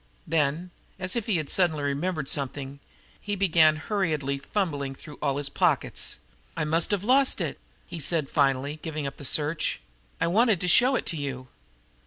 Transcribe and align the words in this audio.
Then, 0.25 0.71
as 0.97 1.15
if 1.15 1.27
he 1.27 1.37
had 1.37 1.47
suddenly 1.47 1.83
remembered 1.83 2.27
something, 2.27 2.79
he 3.21 3.35
began 3.35 3.75
hurriedly 3.75 4.39
fumbling 4.39 4.95
through 4.95 5.19
all 5.21 5.37
his 5.37 5.49
pockets. 5.49 6.17
"I 6.57 6.63
must 6.63 6.89
have 6.89 7.03
lost 7.03 7.39
it," 7.39 7.59
he 7.85 7.99
said 7.99 8.27
finally, 8.27 8.79
giving 8.81 9.05
up 9.05 9.17
the 9.17 9.25
search. 9.25 9.79
"I 10.19 10.25
wanted 10.25 10.59
to 10.61 10.67
show 10.67 10.95
it 10.95 11.05
to 11.05 11.17
you." 11.17 11.49